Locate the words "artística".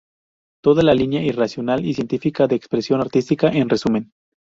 3.01-3.49